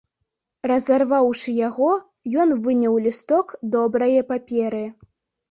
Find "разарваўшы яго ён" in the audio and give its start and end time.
0.69-2.49